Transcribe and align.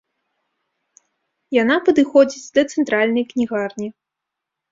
Яна 1.61 1.75
падыходзіць 1.89 2.49
да 2.55 2.61
цэнтральнай 2.75 3.25
кнігарні. 3.35 3.87